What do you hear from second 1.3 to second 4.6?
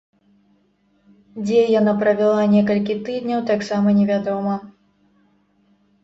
Дзе яна правяла некалькі тыдняў, таксама невядома.